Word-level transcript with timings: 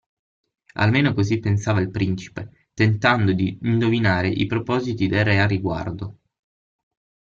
Almeno 0.77 1.13
così 1.13 1.37
pensava 1.37 1.79
il 1.79 1.91
principe, 1.91 2.69
tentando 2.73 3.33
di 3.33 3.55
indovinare 3.61 4.29
i 4.29 4.47
propositi 4.47 5.05
del 5.07 5.23
re 5.23 5.39
a 5.39 5.45
riguardo. 5.45 6.17